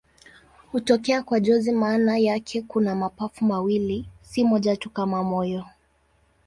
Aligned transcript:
Hutokea 0.71 1.23
kwa 1.23 1.39
jozi 1.39 1.71
maana 1.71 2.17
yake 2.17 2.61
kuna 2.61 2.95
mapafu 2.95 3.45
mawili, 3.45 4.05
si 4.21 4.43
moja 4.43 4.77
tu 4.77 4.89
kama 4.89 5.23
moyo. 5.23 5.65